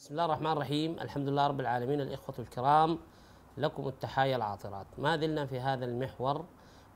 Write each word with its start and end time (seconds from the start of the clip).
بسم 0.00 0.10
الله 0.10 0.24
الرحمن 0.24 0.52
الرحيم. 0.52 0.90
الحمد 1.00 1.28
لله 1.28 1.46
رب 1.46 1.60
العالمين. 1.60 2.00
الإخوة 2.00 2.34
الكرام 2.38 2.98
لكم 3.56 3.88
التحايا 3.88 4.36
العاطرات. 4.36 4.86
ما 4.98 5.16
زلنا 5.16 5.46
في 5.46 5.60
هذا 5.60 5.84
المحور 5.84 6.44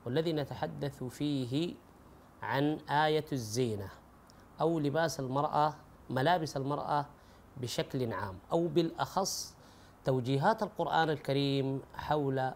والذي 0.05 0.33
نتحدث 0.33 1.03
فيه 1.03 1.75
عن 2.41 2.77
آية 2.89 3.25
الزينة 3.31 3.89
أو 4.61 4.79
لباس 4.79 5.19
المرأة 5.19 5.73
ملابس 6.09 6.57
المرأة 6.57 7.05
بشكل 7.57 8.13
عام 8.13 8.39
أو 8.51 8.67
بالأخص 8.67 9.55
توجيهات 10.05 10.63
القرآن 10.63 11.09
الكريم 11.09 11.81
حول 11.95 12.51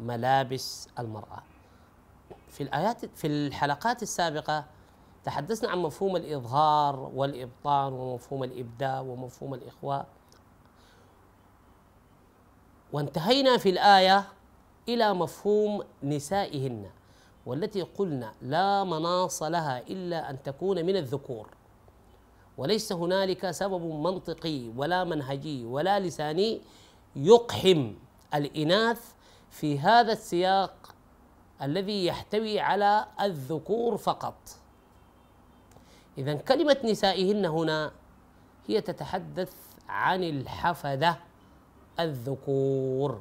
ملابس 0.00 0.88
المرأة. 0.98 1.42
في 2.48 2.62
الآيات 2.62 3.04
في 3.04 3.26
الحلقات 3.26 4.02
السابقة 4.02 4.64
تحدثنا 5.24 5.70
عن 5.70 5.78
مفهوم 5.78 6.16
الإظهار 6.16 7.10
والإبطان 7.14 7.92
ومفهوم 7.92 8.44
الإبداء 8.44 9.02
ومفهوم 9.02 9.54
الإخواء. 9.54 10.06
وانتهينا 12.92 13.56
في 13.56 13.70
الآية 13.70 14.28
إلى 14.88 15.14
مفهوم 15.14 15.82
نسائهن 16.02 16.90
والتي 17.46 17.82
قلنا 17.82 18.32
لا 18.42 18.84
مناص 18.84 19.42
لها 19.42 19.78
إلا 19.78 20.30
أن 20.30 20.42
تكون 20.42 20.86
من 20.86 20.96
الذكور. 20.96 21.48
وليس 22.58 22.92
هنالك 22.92 23.50
سبب 23.50 23.82
منطقي 23.82 24.68
ولا 24.76 25.04
منهجي 25.04 25.64
ولا 25.64 26.00
لساني 26.00 26.60
يقحم 27.16 27.94
الإناث 28.34 29.12
في 29.50 29.78
هذا 29.78 30.12
السياق 30.12 30.94
الذي 31.62 32.06
يحتوي 32.06 32.60
على 32.60 33.06
الذكور 33.20 33.96
فقط. 33.96 34.59
إذا 36.18 36.34
كلمة 36.34 36.76
نسائهن 36.84 37.46
هنا 37.46 37.92
هي 38.66 38.80
تتحدث 38.80 39.52
عن 39.88 40.24
الحفدة 40.24 41.18
الذكور. 42.00 43.20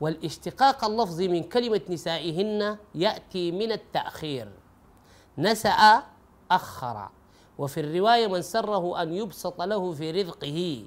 والاشتقاق 0.00 0.84
اللفظي 0.84 1.28
من 1.28 1.42
كلمة 1.42 1.80
نسائهن 1.88 2.78
يأتي 2.94 3.52
من 3.52 3.72
التأخير. 3.72 4.48
نسأ 5.38 6.02
أخر. 6.50 7.08
وفي 7.58 7.80
الرواية 7.80 8.26
من 8.26 8.42
سره 8.42 9.02
أن 9.02 9.12
يبسط 9.12 9.62
له 9.62 9.92
في 9.92 10.10
رزقه 10.10 10.86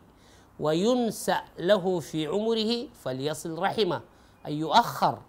وينسأ 0.60 1.44
له 1.60 2.00
في 2.00 2.28
عمره 2.28 2.88
فليصل 3.04 3.60
رحمه. 3.60 4.02
أي 4.46 4.58
يؤخر. 4.58 5.20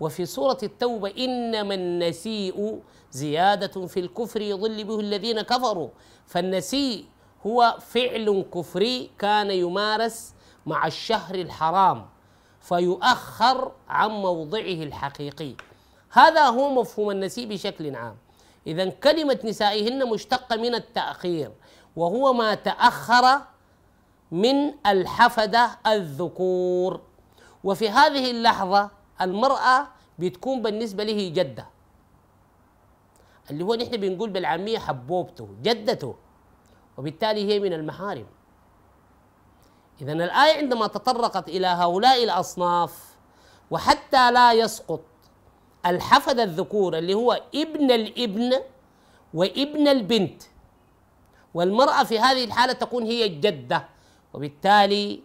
وفي 0.00 0.26
سورة 0.26 0.58
التوبة 0.62 1.14
إنما 1.18 1.74
النسيء 1.74 2.80
زيادة 3.12 3.86
في 3.86 4.00
الكفر 4.00 4.40
يضل 4.40 4.84
به 4.84 5.00
الذين 5.00 5.42
كفروا. 5.42 5.88
فالنسيء 6.26 7.04
هو 7.46 7.76
فعل 7.80 8.44
كفري 8.54 9.10
كان 9.18 9.50
يمارس 9.50 10.34
مع 10.66 10.86
الشهر 10.86 11.34
الحرام 11.34 12.06
فيؤخر 12.60 13.72
عن 13.88 14.10
موضعه 14.10 14.82
الحقيقي. 14.82 15.54
هذا 16.10 16.46
هو 16.46 16.80
مفهوم 16.80 17.10
النسيء 17.10 17.48
بشكل 17.48 17.96
عام. 17.96 18.16
إذا 18.66 18.90
كلمة 18.90 19.38
نسائهن 19.44 20.08
مشتقة 20.08 20.56
من 20.56 20.74
التأخير 20.74 21.50
وهو 21.96 22.32
ما 22.32 22.54
تأخر 22.54 23.40
من 24.32 24.74
الحفدة 24.86 25.78
الذكور. 25.86 27.00
وفي 27.64 27.88
هذه 27.88 28.30
اللحظة 28.30 28.90
المرأة 29.22 29.88
بتكون 30.18 30.62
بالنسبة 30.62 31.04
له 31.04 31.28
جدة. 31.28 31.66
اللي 33.50 33.64
هو 33.64 33.74
نحن 33.74 33.96
بنقول 33.96 34.30
بالعامية 34.30 34.78
حبوبته 34.78 35.48
جدته. 35.62 36.14
وبالتالي 36.98 37.52
هي 37.52 37.60
من 37.60 37.72
المحارم. 37.72 38.26
إذا 40.00 40.12
الآية 40.12 40.58
عندما 40.58 40.86
تطرقت 40.86 41.48
إلى 41.48 41.66
هؤلاء 41.66 42.24
الأصناف 42.24 43.16
وحتى 43.70 44.30
لا 44.30 44.52
يسقط 44.52 45.00
الحفد 45.86 46.40
الذكور 46.40 46.98
اللي 46.98 47.14
هو 47.14 47.42
ابن 47.54 47.90
الابن 47.90 48.52
وابن 49.34 49.88
البنت 49.88 50.42
والمرأة 51.54 52.04
في 52.04 52.18
هذه 52.18 52.44
الحالة 52.44 52.72
تكون 52.72 53.02
هي 53.02 53.26
الجدة. 53.26 53.88
وبالتالي 54.34 55.20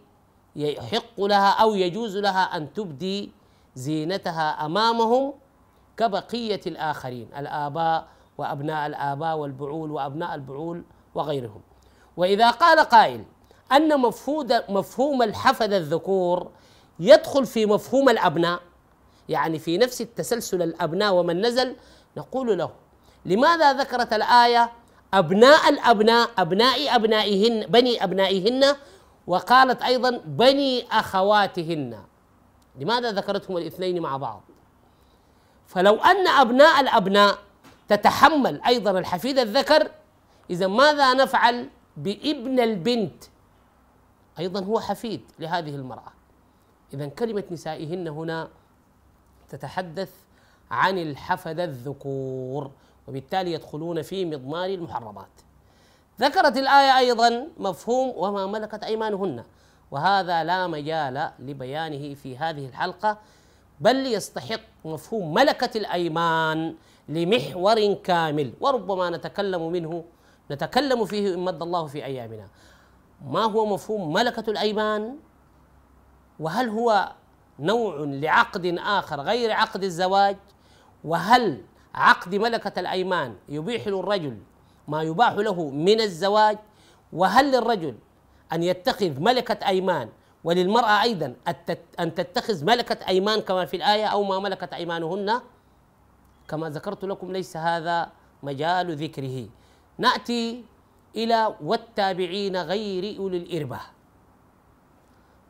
يحق 0.56 1.20
لها 1.20 1.50
أو 1.50 1.74
يجوز 1.74 2.16
لها 2.16 2.56
أن 2.56 2.72
تبدي 2.72 3.30
زينتها 3.78 4.66
أمامهم 4.66 5.34
كبقية 5.96 6.60
الآخرين 6.66 7.28
الآباء 7.36 8.06
وأبناء 8.38 8.86
الآباء 8.86 9.36
والبعول 9.36 9.90
وأبناء 9.90 10.34
البعول 10.34 10.82
وغيرهم. 11.14 11.60
وإذا 12.16 12.50
قال 12.50 12.78
قائل 12.80 13.24
أن 13.72 14.00
مفهود 14.00 14.52
مفهوم 14.68 15.22
الحفد 15.22 15.72
الذكور 15.72 16.50
يدخل 17.00 17.46
في 17.46 17.66
مفهوم 17.66 18.08
الأبناء 18.08 18.60
يعني 19.28 19.58
في 19.58 19.78
نفس 19.78 20.00
التسلسل 20.00 20.62
الأبناء 20.62 21.14
ومن 21.14 21.46
نزل 21.46 21.76
نقول 22.16 22.58
له 22.58 22.70
لماذا 23.24 23.72
ذكرت 23.72 24.12
الآية 24.12 24.70
أبناء 25.14 25.68
الأبناء 25.68 26.28
أبناء 26.38 26.96
أبنائهن 26.96 27.66
بني 27.66 28.04
أبنائهن؟ 28.04 28.76
وقالت 29.26 29.82
أيضا 29.82 30.20
بني 30.24 30.86
أخواتهن. 30.92 31.98
لماذا 32.78 33.12
ذكرتهم 33.12 33.56
الاثنين 33.56 34.02
مع 34.02 34.16
بعض؟ 34.16 34.42
فلو 35.66 35.96
أن 35.96 36.28
أبناء 36.28 36.80
الأبناء 36.80 37.38
تتحمل 37.88 38.62
أيضا 38.62 38.90
الحفيد 38.90 39.38
الذكر 39.38 39.90
إذا 40.50 40.66
ماذا 40.66 41.14
نفعل 41.14 41.68
بابن 41.96 42.60
البنت؟ 42.60 43.24
أيضا 44.38 44.64
هو 44.64 44.80
حفيد 44.80 45.20
لهذه 45.38 45.74
المرأة. 45.74 46.12
اذا 46.94 47.06
كلمة 47.06 47.44
نسائهن 47.50 48.08
هنا 48.08 48.48
تتحدث 49.48 50.12
عن 50.70 50.98
الحفد 50.98 51.60
الذكور 51.60 52.70
وبالتالي 53.08 53.52
يدخلون 53.52 54.02
في 54.02 54.24
مضمار 54.24 54.70
المحرمات. 54.70 55.28
ذكرت 56.20 56.56
الآية 56.56 56.98
أيضا 56.98 57.48
مفهوم 57.58 58.12
وما 58.16 58.46
ملكت 58.46 58.84
أيمانهن. 58.84 59.44
وهذا 59.90 60.44
لا 60.44 60.66
مجال 60.66 61.30
لبيانه 61.38 62.14
في 62.14 62.36
هذه 62.36 62.66
الحلقة 62.66 63.18
بل 63.80 64.06
يستحق 64.06 64.60
مفهوم 64.84 65.34
ملكة 65.34 65.78
الأيمان 65.78 66.74
لمحور 67.08 67.94
كامل 67.94 68.52
وربما 68.60 69.10
نتكلم 69.10 69.72
منه 69.72 70.04
نتكلم 70.50 71.04
فيه 71.04 71.34
إن 71.34 71.38
مد 71.38 71.62
الله 71.62 71.86
في 71.86 72.04
أيامنا. 72.04 72.48
ما 73.26 73.44
هو 73.44 73.66
مفهوم 73.66 74.12
ملكة 74.12 74.50
الأيمان؟ 74.50 75.16
وهل 76.40 76.68
هو 76.68 77.12
نوع 77.58 77.96
لعقد 77.98 78.66
آخر 78.78 79.20
غير 79.20 79.52
عقد 79.52 79.84
الزواج؟ 79.84 80.36
وهل 81.04 81.62
عقد 81.94 82.34
ملكة 82.34 82.80
الأيمان 82.80 83.34
يبيح 83.48 83.86
للرجل 83.88 84.38
ما 84.88 85.02
يباح 85.02 85.32
له 85.32 85.70
من 85.70 86.00
الزواج؟ 86.00 86.58
وهل 87.12 87.52
للرجل 87.52 87.94
أن 88.52 88.62
يتخذ 88.62 89.20
ملكة 89.20 89.68
أيمان 89.68 90.08
وللمرأة 90.44 91.02
أيضا 91.02 91.34
أن 92.00 92.14
تتخذ 92.14 92.64
ملكة 92.64 93.08
أيمان 93.08 93.40
كما 93.40 93.64
في 93.66 93.76
الآية 93.76 94.06
أو 94.06 94.22
ما 94.22 94.38
ملكت 94.38 94.72
أيمانهن. 94.72 95.40
كما 96.48 96.70
ذكرت 96.70 97.04
لكم 97.04 97.32
ليس 97.32 97.56
هذا 97.56 98.08
مجال 98.42 98.96
ذكره. 98.96 99.48
نأتي 99.98 100.64
إلى 101.16 101.54
والتابعين 101.60 102.56
غير 102.56 103.18
أولي 103.18 103.36
الإربة. 103.36 103.80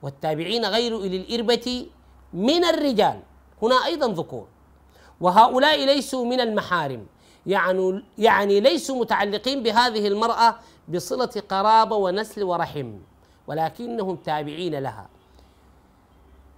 والتابعين 0.02 0.64
غير 0.64 0.94
أولي 0.94 1.16
الإربة 1.16 1.86
من 2.32 2.64
الرجال. 2.64 3.20
هنا 3.62 3.84
أيضا 3.86 4.08
ذكور. 4.08 4.46
وهؤلاء 5.20 5.84
ليسوا 5.84 6.24
من 6.24 6.40
المحارم. 6.40 7.06
يعني 7.46 8.04
يعني 8.18 8.60
ليسوا 8.60 9.00
متعلقين 9.00 9.62
بهذه 9.62 10.08
المرأة 10.08 10.58
بصلة 10.88 11.43
قرابة 11.49 11.96
ونسل 11.96 12.43
ورحم 12.43 12.93
ولكنهم 13.46 14.17
تابعين 14.17 14.75
لها. 14.75 15.08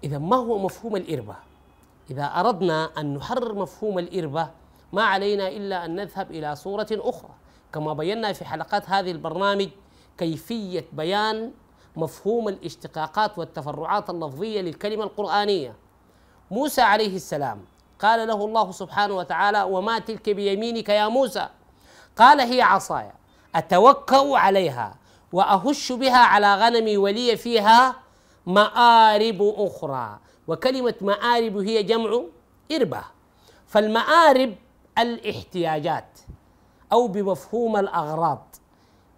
إذا 0.05 0.19
ما 0.19 0.37
هو 0.37 0.59
مفهوم 0.59 0.97
الإربة؟ 0.97 1.37
إذا 2.11 2.25
أردنا 2.25 2.91
أن 2.99 3.15
نحرر 3.15 3.55
مفهوم 3.55 3.99
الإربة 3.99 4.50
ما 4.93 5.03
علينا 5.03 5.49
إلا 5.49 5.85
أن 5.85 5.94
نذهب 5.94 6.31
إلى 6.31 6.56
صورة 6.56 6.88
أخرى. 6.91 7.31
كما 7.73 7.93
بينا 7.93 8.32
في 8.32 8.44
حلقات 8.44 8.91
هذه 8.91 9.11
البرنامج 9.11 9.69
كيفية 10.19 10.85
بيان 10.93 11.53
مفهوم 11.97 12.49
الاشتقاقات 12.49 13.38
والتفرعات 13.38 14.11
اللفظية 14.11 14.61
للكلمة 14.61 15.05
القرآنية. 15.05 15.75
موسى 16.50 16.81
عليه 16.81 17.17
السلام 17.17 17.65
قال 18.00 18.29
له 18.29 18.44
الله 18.44 18.73
سبحانه 18.73 19.15
وتعالى 19.15 19.62
وما 19.62 19.99
تلك 19.99 20.31
بيمينك 20.31 20.88
يا 20.88 21.09
موسى؟ 21.09 21.49
قال 22.17 22.41
هي 22.41 22.62
عصاي. 22.62 23.12
اتوكا 23.55 24.38
عليها 24.38 24.94
وأهش 25.32 25.93
بها 25.93 26.19
على 26.19 26.55
غنمي 26.55 26.97
ولي 26.97 27.37
فيها 27.37 27.94
مآرب 28.47 29.55
أخرى. 29.56 30.19
وكلمة 30.49 30.94
مآرب 31.00 31.56
هي 31.56 31.82
جمع 31.82 32.23
إربة. 32.73 33.02
فالمآرب 33.67 34.55
الاحتياجات 34.99 36.19
أو 36.93 37.08
بمفهوم 37.08 37.76
الأغراض. 37.76 38.56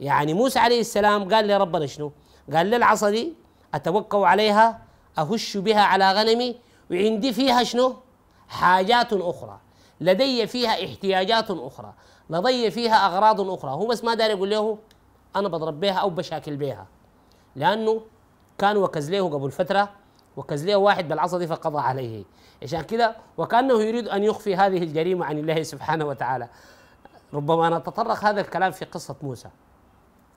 يعني 0.00 0.34
موسى 0.34 0.58
عليه 0.58 0.80
السلام 0.80 1.34
قال 1.34 1.48
لربنا 1.48 1.86
شنو؟ 1.86 2.12
قال 2.52 2.66
للعصا 2.66 3.10
دي 3.10 3.34
أتوكل 3.74 4.18
عليها 4.18 4.82
أهش 5.18 5.56
بها 5.56 5.80
على 5.80 6.12
غنمي 6.12 6.56
وعندي 6.90 7.32
فيها 7.32 7.62
شنو؟ 7.62 7.96
حاجات 8.48 9.12
أخرى. 9.12 9.60
لدي 10.02 10.46
فيها 10.46 10.84
احتياجات 10.84 11.50
أخرى 11.50 11.92
لدي 12.30 12.70
فيها 12.70 13.06
أغراض 13.06 13.40
أخرى. 13.40 13.70
هو 13.70 13.86
بس 13.86 14.04
ما 14.04 14.14
داري 14.14 14.32
يقول 14.32 14.50
له 14.50 14.78
أنا 15.36 15.48
بضرب 15.48 15.80
بها 15.80 15.92
أو 15.94 16.10
بشاكل 16.10 16.56
بها 16.56 16.86
لأنه 17.56 18.02
كان 18.58 18.76
وكز 18.76 19.10
له 19.10 19.30
قبل 19.30 19.50
فترة 19.50 19.90
وكز 20.36 20.66
له 20.66 20.76
واحد 20.76 21.08
بالعصا 21.08 21.38
دي 21.38 21.46
فقضى 21.46 21.78
عليه. 21.78 22.24
عشان 22.62 22.80
كده 22.80 23.16
وكأنه 23.36 23.82
يريد 23.82 24.08
أن 24.08 24.24
يخفي 24.24 24.56
هذه 24.56 24.78
الجريمة 24.78 25.26
عن 25.26 25.38
الله 25.38 25.62
سبحانه 25.62 26.04
وتعالى. 26.04 26.48
ربما 27.34 27.78
نتطرق 27.78 28.24
هذا 28.24 28.40
الكلام 28.40 28.72
في 28.72 28.84
قصة 28.84 29.16
موسى. 29.22 29.48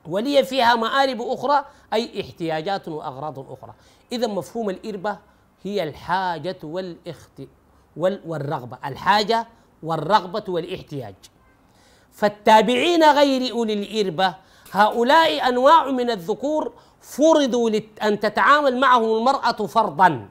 ولي 0.08 0.44
فيها 0.44 0.76
مآرب 0.76 1.22
أخرى 1.22 1.66
أي 1.94 2.22
احتياجات 2.22 2.88
وأغراض 2.88 3.40
أخرى. 3.40 3.74
إذا 4.12 4.28
مفهوم 4.28 4.70
الإربة 4.70 5.18
هي 5.64 5.84
الحاجة 5.84 6.58
والإخت 6.64 7.42
والرغبة. 7.98 8.78
الحاجة 8.86 9.48
والرغبة 9.84 10.44
والاحتياج. 10.48 11.16
فالتابعين 12.12 13.04
غير 13.04 13.52
أولي 13.52 13.74
الإربة 13.74 14.36
هؤلاء 14.72 15.50
أنواع 15.50 15.92
من 15.92 16.10
الذكور 16.10 16.74
فرضوا 17.02 17.72
أن 18.04 18.20
تتعامل 18.20 18.80
معهم 18.80 19.18
المرأة 19.18 19.52
فرضا 19.52 20.30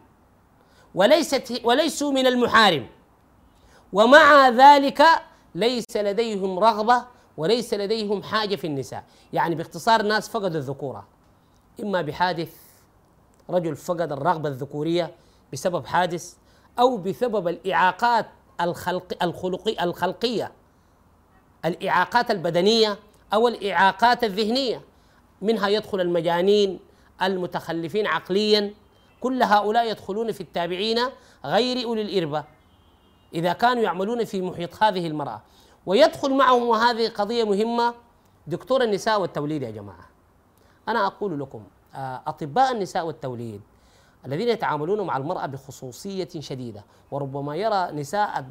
وليست 0.94 1.60
وليسوا 1.64 2.12
من 2.12 2.26
المحارم. 2.26 2.86
ومع 3.92 4.48
ذلك 4.48 5.02
ليس 5.54 5.96
لديهم 5.96 6.58
رغبة 6.58 7.04
وليس 7.36 7.74
لديهم 7.74 8.22
حاجة 8.22 8.56
في 8.56 8.66
النساء. 8.66 9.04
يعني 9.32 9.54
باختصار 9.54 10.00
الناس 10.00 10.28
فقدوا 10.28 10.60
الذكورة. 10.60 11.06
إما 11.82 12.02
بحادث 12.02 12.54
رجل 13.50 13.76
فقد 13.76 14.12
الرغبة 14.12 14.48
الذكورية 14.48 15.14
بسبب 15.52 15.86
حادث 15.86 16.34
أو 16.78 16.96
بسبب 16.96 17.48
الإعاقات 17.48 18.26
الخلق 18.60 19.22
الخلقي 19.22 19.84
الخلقية 19.84 20.52
الإعاقات 21.64 22.30
البدنية 22.30 22.98
أو 23.34 23.48
الإعاقات 23.48 24.24
الذهنية. 24.24 24.80
منها 25.42 25.68
يدخل 25.68 26.00
المجانين 26.00 26.78
المتخلفين 27.22 28.06
عقليا. 28.06 28.74
كل 29.20 29.42
هؤلاء 29.42 29.90
يدخلون 29.90 30.32
في 30.32 30.40
التابعين 30.40 30.98
غير 31.44 31.84
أولي 31.86 32.02
الإربة 32.02 32.44
إذا 33.34 33.52
كانوا 33.52 33.82
يعملون 33.82 34.24
في 34.24 34.42
محيط 34.42 34.82
هذه 34.82 35.06
المرأة. 35.06 35.42
ويدخل 35.86 36.34
معهم 36.34 36.62
وهذه 36.62 37.08
قضية 37.08 37.44
مهمة 37.44 37.94
دكتور 38.46 38.82
النساء 38.82 39.20
والتوليد 39.20 39.62
يا 39.62 39.70
جماعة. 39.70 40.08
أنا 40.88 41.06
أقول 41.06 41.40
لكم 41.40 41.64
آه، 41.94 42.22
أطباء 42.26 42.72
النساء 42.72 43.06
والتوليد 43.06 43.60
الذين 44.26 44.48
يتعاملون 44.48 45.00
مع 45.00 45.16
المرأة 45.16 45.46
بخصوصية 45.46 46.28
شديدة. 46.38 46.84
وربما 47.10 47.56
يرى 47.56 47.90
نساء 47.92 48.44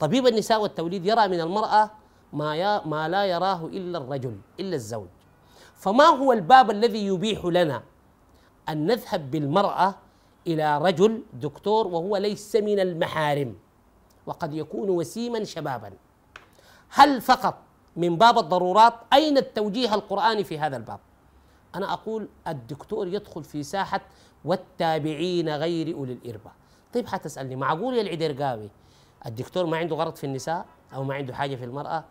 طبيب 0.00 0.26
النساء 0.26 0.62
والتوليد 0.62 1.06
يرى 1.06 1.28
من 1.28 1.40
المرأة 1.40 1.90
ما 2.32 2.84
ما 2.86 3.08
لا 3.08 3.24
يراه 3.24 3.66
إلا 3.66 3.98
الرجل 3.98 4.36
إلا 4.60 4.76
الزوج. 4.76 5.08
فما 5.74 6.04
هو 6.04 6.32
الباب 6.32 6.70
الذي 6.70 7.06
يبيح 7.06 7.44
لنا 7.44 7.82
أن 8.68 8.86
نذهب 8.86 9.30
بالمرأة 9.30 9.94
إلى 10.46 10.78
رجل 10.78 11.22
دكتور 11.32 11.86
وهو 11.86 12.16
ليس 12.16 12.56
من 12.56 12.80
المحارم؟ 12.80 13.56
وقد 14.26 14.54
يكون 14.54 14.90
وسيما 14.90 15.44
شبابا. 15.44 15.92
هل 16.90 17.20
فقط 17.20 17.58
من 17.96 18.16
باب 18.16 18.38
الضرورات؟ 18.38 18.94
أين 19.12 19.38
التوجيه 19.38 19.94
القرآني 19.94 20.44
في 20.44 20.58
هذا 20.58 20.76
الباب؟ 20.76 21.00
أنا 21.78 21.92
أقول 21.92 22.28
الدكتور 22.48 23.06
يدخل 23.08 23.44
في 23.44 23.62
ساحة 23.62 24.00
والتابعين 24.44 25.48
غير 25.48 25.94
أولي 25.96 26.12
الإربة. 26.12 26.50
طيب 26.94 27.06
حتسألني 27.06 27.56
معقول 27.56 27.94
يا 27.94 28.02
العدرقاوي 28.02 28.70
الدكتور 29.26 29.66
ما 29.66 29.76
عنده 29.76 29.96
غرض 29.96 30.16
في 30.16 30.24
النساء 30.24 30.66
أو 30.94 31.04
ما 31.04 31.14
عنده 31.14 31.34
حاجة 31.34 31.56
في 31.56 31.64
المرأة؟ 31.64 32.04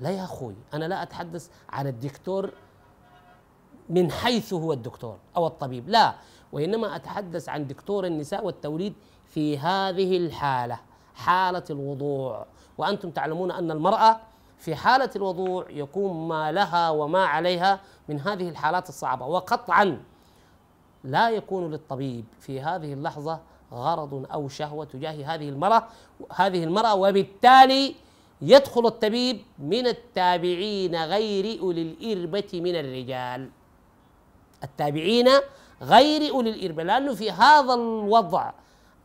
لا 0.00 0.10
يا 0.10 0.24
أخوي 0.24 0.54
أنا 0.74 0.84
لا 0.84 1.02
أتحدث 1.02 1.50
عن 1.68 1.86
الدكتور 1.86 2.50
من 3.88 4.10
حيث 4.10 4.52
هو 4.52 4.72
الدكتور 4.72 5.18
أو 5.36 5.46
الطبيب 5.46 5.88
لا 5.88 6.14
وإنما 6.52 6.96
أتحدث 6.96 7.48
عن 7.48 7.66
دكتور 7.66 8.06
النساء 8.06 8.44
والتوليد 8.44 8.94
في 9.26 9.58
هذه 9.58 10.16
الحالة 10.16 10.80
حالة 11.14 11.64
الوضوع. 11.70 12.46
وأنتم 12.78 13.10
تعلمون 13.10 13.50
أن 13.50 13.70
المرأة 13.70 14.20
في 14.58 14.74
حالة 14.76 15.10
الوضوع 15.16 15.66
يكون 15.70 16.28
ما 16.28 16.52
لها 16.52 16.90
وما 16.90 17.24
عليها 17.24 17.80
من 18.08 18.20
هذه 18.20 18.48
الحالات 18.48 18.88
الصعبة. 18.88 19.26
وقطعا 19.26 20.02
لا 21.04 21.30
يكون 21.30 21.70
للطبيب 21.70 22.24
في 22.40 22.60
هذه 22.60 22.92
اللحظة 22.92 23.40
غرض 23.72 24.26
أو 24.32 24.48
شهوة 24.48 24.84
تجاه 24.84 25.34
هذه 25.34 25.48
المرأة 25.48 25.84
هذه 26.34 26.64
المرأة 26.64 26.94
وبالتالي 26.94 27.94
يدخل 28.42 28.86
الطبيب 28.86 29.40
من 29.58 29.86
التابعين 29.86 30.96
غير 31.04 31.60
أولي 31.60 31.82
الإربة 31.82 32.48
من 32.54 32.76
الرجال. 32.76 33.50
التابعين 34.64 35.28
غير 35.82 36.30
أولي 36.30 36.50
الإربة 36.50 36.82
لأنه 36.82 37.14
في 37.14 37.30
هذا 37.30 37.74
الوضع 37.74 38.52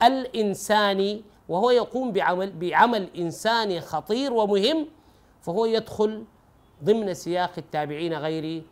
الإنساني 0.04 1.24
وهو 1.50 1.70
يقوم 1.72 2.12
بعمل 2.12 2.52
بعمل 2.52 3.10
إنساني 3.18 3.82
خطير 3.82 4.34
ومهم 4.34 4.88
فهو 5.44 5.66
يدخل 5.66 6.26
ضمن 6.84 7.14
سياق 7.14 7.52
التابعين 7.58 8.14
غير 8.14 8.64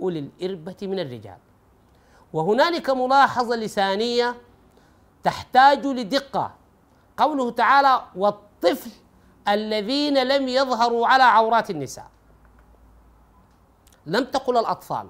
أولي 0.00 0.18
الإربة 0.18 0.76
من 0.82 0.98
الرجال. 0.98 1.38
وهنالك 2.32 2.90
ملاحظة 2.90 3.56
لسانية 3.56 4.34
تحتاج 5.22 5.86
لدقة. 5.86 6.60
قوله 7.16 7.50
تعالى 7.50 8.04
والطفل 8.16 8.90
الذين 9.48 10.22
لم 10.22 10.48
يظهروا 10.48 11.06
على 11.06 11.22
عورات 11.22 11.70
النساء 11.70 12.08
لم 14.06 14.24
تقل 14.24 14.56
الأطفال 14.56 15.08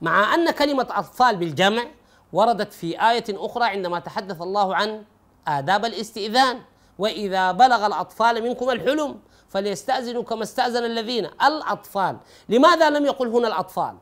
مع 0.00 0.34
أن 0.34 0.50
كلمة 0.50 0.86
أطفال 0.90 1.36
بالجمع 1.36 1.84
وردت 2.32 2.72
في 2.72 3.10
آية 3.10 3.24
أخرى 3.30 3.64
عندما 3.64 3.98
تحدث 3.98 4.42
الله 4.42 4.76
عن 4.76 5.04
آداب 5.48 5.84
الاستئذان. 5.84 6.62
وإذا 6.98 7.52
بلغ 7.52 7.86
الأطفال 7.86 8.42
منكم 8.42 8.70
الحلم 8.70 9.20
فليستأذنوا 9.48 10.22
كما 10.22 10.42
استأذن 10.42 10.84
الذين 10.84 11.24
الأطفال. 11.24 12.16
لماذا 12.48 12.90
لم 12.90 13.06
يقل 13.06 13.28
هنا 13.28 13.48
الأطفال؟ 13.48 13.96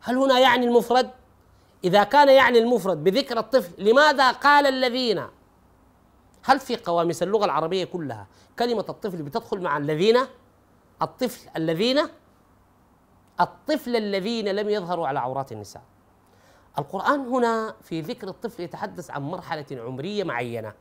هل 0.00 0.16
هنا 0.16 0.38
يعني 0.38 0.66
المفرد؟ 0.66 1.10
إذا 1.84 2.04
كان 2.04 2.28
يعني 2.28 2.58
المفرد 2.58 3.04
بذكر 3.04 3.38
الطفل 3.38 3.84
لماذا 3.84 4.30
قال 4.30 4.66
الذين؟ 4.66 5.26
هل 6.44 6.60
في 6.60 6.76
قواميس 6.76 7.22
اللغة 7.22 7.44
العربية 7.44 7.84
كلها 7.84 8.26
كلمة 8.58 8.84
الطفل 8.88 9.22
بتدخل 9.22 9.60
مع 9.60 9.76
الذين؟ 9.76 10.18
الطفل 11.02 11.48
الذين؟ 11.56 12.00
الطفل 13.40 13.96
الذين 13.96 14.48
لم 14.48 14.70
يظهروا 14.70 15.06
على 15.06 15.18
عورات 15.18 15.52
النساء. 15.52 15.82
القرآن 16.78 17.20
هنا 17.20 17.74
في 17.82 18.00
ذكر 18.00 18.28
الطفل 18.28 18.62
يتحدث 18.62 19.10
عن 19.10 19.22
مرحلة 19.22 19.66
عمرية 19.72 20.24
معينة. 20.24 20.72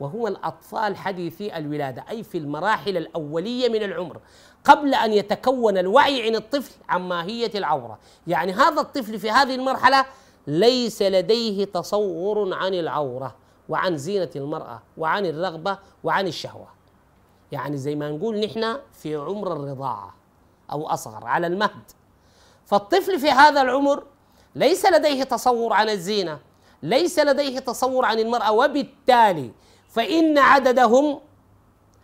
وهو 0.00 0.28
الأطفال 0.28 0.96
حديثي 0.96 1.56
الولادة 1.56 2.04
أي 2.10 2.22
في 2.22 2.38
المراحل 2.38 2.96
الأولية 2.96 3.68
من 3.68 3.82
العمر 3.82 4.20
قبل 4.64 4.94
أن 4.94 5.12
يتكون 5.12 5.78
الوعي 5.78 6.26
عند 6.26 6.36
الطفل 6.36 6.72
عن 6.88 7.08
ماهية 7.08 7.50
العورة. 7.54 7.98
يعني 8.26 8.52
هذا 8.52 8.80
الطفل 8.80 9.18
في 9.18 9.30
هذه 9.30 9.54
المرحلة 9.54 10.06
ليس 10.46 11.02
لديه 11.02 11.64
تصور 11.64 12.54
عن 12.54 12.74
العورة 12.74 13.34
وعن 13.68 13.96
زينة 13.96 14.30
المرأة 14.36 14.82
وعن 14.96 15.26
الرغبة 15.26 15.78
وعن 16.04 16.26
الشهوة. 16.26 16.68
يعني 17.52 17.76
زي 17.76 17.94
ما 17.94 18.10
نقول 18.10 18.40
نحن 18.40 18.76
في 18.92 19.16
عمر 19.16 19.52
الرضاعة 19.52 20.14
أو 20.72 20.86
أصغر 20.86 21.24
على 21.24 21.46
المهد. 21.46 21.90
فالطفل 22.66 23.18
في 23.18 23.30
هذا 23.30 23.62
العمر 23.62 24.02
ليس 24.54 24.86
لديه 24.86 25.24
تصور 25.24 25.72
عن 25.72 25.88
الزينة 25.88 26.38
ليس 26.82 27.18
لديه 27.18 27.58
تصور 27.58 28.04
عن 28.04 28.18
المرأة 28.18 28.52
وبالتالي 28.52 29.50
فإن 29.98 30.38
عددهم 30.38 31.20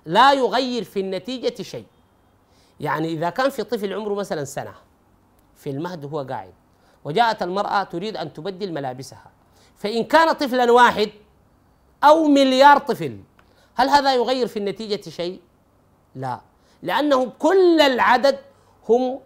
لا 0.06 0.32
يغير 0.32 0.84
في 0.84 1.00
النتيجة 1.00 1.62
شيء 1.62 1.86
يعني 2.80 3.08
إذا 3.08 3.30
كان 3.30 3.50
في 3.50 3.62
طفل 3.62 3.92
عمره 3.92 4.14
مثلا 4.14 4.44
سنة 4.44 4.74
في 5.56 5.70
المهد 5.70 6.04
هو 6.04 6.20
قاعد 6.20 6.52
وجاءت 7.04 7.42
المرأة 7.42 7.82
تريد 7.82 8.16
أن 8.16 8.32
تبدل 8.32 8.72
ملابسها 8.72 9.30
فإن 9.76 10.04
كان 10.04 10.32
طفلا 10.32 10.72
واحد 10.72 11.10
أو 12.04 12.24
مليار 12.24 12.78
طفل 12.78 13.20
هل 13.74 13.88
هذا 13.88 14.14
يغير 14.14 14.46
في 14.46 14.58
النتيجة 14.58 15.10
شيء؟ 15.10 15.40
لا 16.14 16.40
لأنه 16.82 17.32
كل 17.38 17.80
العدد 17.80 18.38
هم 18.88 19.20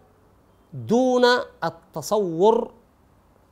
دون 0.73 1.25
التصور 1.63 2.71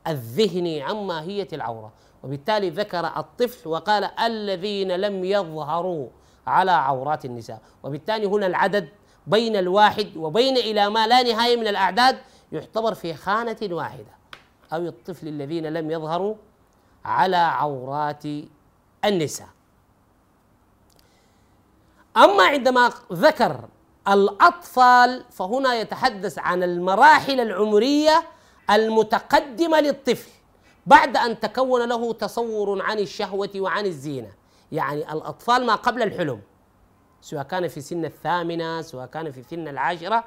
الذهني 0.06 0.82
عن 0.82 0.94
ماهية 0.96 1.48
العورة 1.52 1.92
وبالتالي 2.22 2.70
ذكر 2.70 3.06
الطفل 3.06 3.68
وقال 3.68 4.04
الذين 4.04 4.92
لم 4.92 5.24
يظهروا 5.24 6.08
على 6.46 6.70
عورات 6.70 7.24
النساء. 7.24 7.60
وبالتالي 7.82 8.26
هنا 8.26 8.46
العدد 8.46 8.88
بين 9.26 9.56
الواحد 9.56 10.16
وبين 10.16 10.56
إلى 10.56 10.90
ما 10.90 11.06
لا 11.06 11.22
نهاية 11.22 11.56
من 11.56 11.66
الأعداد 11.68 12.18
يعتبر 12.52 12.94
في 12.94 13.14
خانة 13.14 13.56
واحدة. 13.62 14.18
أو 14.72 14.86
الطفل 14.86 15.28
الذين 15.28 15.66
لم 15.66 15.90
يظهروا 15.90 16.34
على 17.04 17.36
عورات 17.36 18.24
النساء. 19.04 19.48
أما 22.16 22.42
عندما 22.42 22.92
ذكر 23.12 23.68
الأطفال 24.08 25.24
فهنا 25.30 25.74
يتحدث 25.74 26.38
عن 26.38 26.62
المراحل 26.62 27.40
العمرية 27.40 28.22
المتقدمة 28.70 29.80
للطفل. 29.80 30.30
بعد 30.88 31.16
أن 31.16 31.40
تكون 31.40 31.88
له 31.88 32.12
تصور 32.12 32.82
عن 32.82 32.98
الشهوة 32.98 33.50
وعن 33.56 33.86
الزينة. 33.86 34.30
يعني 34.72 35.12
الأطفال 35.12 35.66
ما 35.66 35.74
قبل 35.74 36.02
الحلم 36.02 36.40
سواء 37.20 37.42
كان 37.42 37.68
في 37.68 37.80
سن 37.80 38.04
الثامنة 38.04 38.82
سواء 38.82 39.06
كان 39.06 39.30
في 39.30 39.42
سن 39.42 39.68
العاشرة 39.68 40.24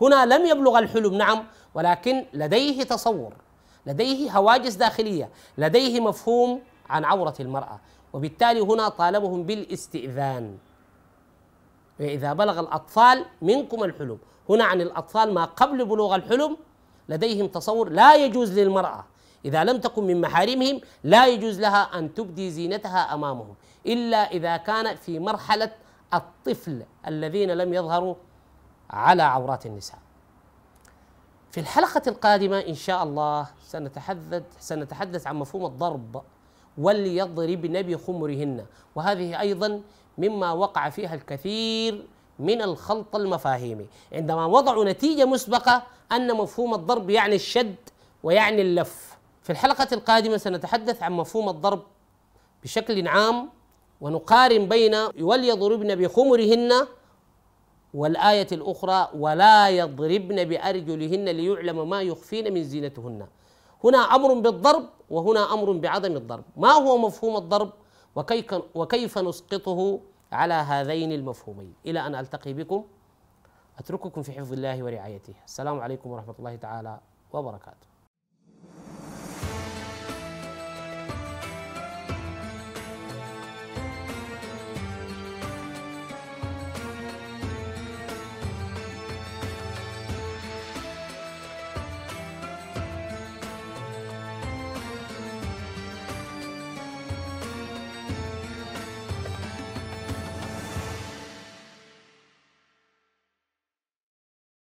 هنا 0.00 0.26
لم 0.26 0.46
يبلغ 0.46 0.78
الحلم 0.78 1.14
نعم 1.14 1.44
ولكن 1.74 2.24
لديه 2.32 2.82
تصور 2.82 3.34
لديه 3.86 4.38
هواجس 4.38 4.74
داخلية 4.74 5.30
لديه 5.58 6.00
مفهوم 6.00 6.60
عن 6.88 7.04
عورة 7.04 7.34
المرأة. 7.40 7.80
وبالتالي 8.12 8.60
هنا 8.60 8.88
طالبهم 8.88 9.42
بالاستئذان. 9.42 10.58
إذا 12.00 12.32
بلغ 12.32 12.60
الأطفال 12.60 13.24
منكم 13.42 13.84
الحلم 13.84 14.18
هنا 14.48 14.64
عن 14.64 14.80
الأطفال 14.80 15.34
ما 15.34 15.44
قبل 15.44 15.84
بلوغ 15.84 16.14
الحلم 16.14 16.56
لديهم 17.08 17.46
تصور 17.46 17.88
لا 17.88 18.14
يجوز 18.14 18.58
للمرأة 18.58 19.04
إذا 19.44 19.64
لم 19.64 19.78
تكن 19.80 20.04
من 20.04 20.20
محارمهم 20.20 20.80
لا 21.04 21.26
يجوز 21.26 21.60
لها 21.60 21.98
أن 21.98 22.14
تبدي 22.14 22.50
زينتها 22.50 23.14
أمامهم 23.14 23.54
إلا 23.86 24.30
إذا 24.30 24.56
كان 24.56 24.96
في 24.96 25.18
مرحلة 25.18 25.72
الطفل 26.14 26.82
الذين 27.06 27.50
لم 27.50 27.74
يظهروا 27.74 28.14
على 28.90 29.22
عورات 29.22 29.66
النساء. 29.66 29.98
في 31.50 31.60
الحلقة 31.60 32.02
القادمة 32.06 32.58
إن 32.58 32.74
شاء 32.74 33.02
الله 33.02 33.46
سنتحدث 33.66 34.42
سنتحدث 34.60 35.26
عن 35.26 35.36
مفهوم 35.36 35.66
الضرب 35.66 36.22
وليضربن 36.78 37.82
بخمرهن 37.82 38.66
وهذه 38.94 39.40
أيضا 39.40 39.80
مما 40.18 40.52
وقع 40.52 40.90
فيها 40.90 41.14
الكثير 41.14 42.06
من 42.38 42.62
الخلط 42.62 43.16
المفاهيمي 43.16 43.86
عندما 44.12 44.46
وضعوا 44.46 44.84
نتيجة 44.84 45.24
مسبقة 45.24 45.82
أن 46.12 46.34
مفهوم 46.36 46.74
الضرب 46.74 47.10
يعني 47.10 47.34
الشد 47.34 47.74
ويعني 48.22 48.62
اللف. 48.62 49.13
في 49.44 49.50
الحلقة 49.50 49.88
القادمة 49.92 50.36
سنتحدث 50.36 51.02
عن 51.02 51.12
مفهوم 51.12 51.48
الضرب 51.48 51.82
بشكل 52.62 53.08
عام 53.08 53.50
ونقارن 54.00 54.68
بين 54.68 54.94
وليضربن 55.20 55.94
بخمرهن 55.94 56.72
والآية 57.94 58.46
الأخرى 58.52 59.08
ولا 59.14 59.68
يضربن 59.68 60.44
بأرجلهن 60.44 61.24
ليعلم 61.24 61.90
ما 61.90 62.02
يخفين 62.02 62.54
من 62.54 62.64
زينتهن. 62.64 63.26
هنا 63.84 63.98
أمر 63.98 64.34
بالضرب 64.34 64.84
وهنا 65.10 65.52
أمر 65.54 65.72
بعدم 65.72 66.16
الضرب. 66.16 66.44
ما 66.56 66.72
هو 66.72 66.98
مفهوم 66.98 67.36
الضرب؟ 67.36 67.72
وكيف, 68.16 68.54
وكيف 68.74 69.18
نسقطه 69.18 70.00
على 70.32 70.54
هذين 70.54 71.12
المفهومين؟ 71.12 71.74
إلى 71.86 72.00
أن 72.06 72.14
ألتقي 72.14 72.52
بكم. 72.52 72.84
أترككم 73.78 74.22
في 74.22 74.32
حفظ 74.32 74.52
الله 74.52 74.82
ورعايته. 74.84 75.34
السلام 75.44 75.80
عليكم 75.80 76.10
ورحمة 76.10 76.34
الله 76.38 76.56
تعالى 76.56 76.98
وبركاته. 77.32 77.93